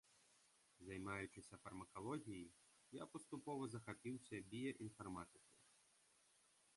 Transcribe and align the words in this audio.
Займаючыся 0.87 1.55
фармакалогіяй, 1.65 2.41
я 3.01 3.07
паступова 3.13 3.63
захапіўся 3.73 4.35
біяінфарматыкай. 4.55 5.49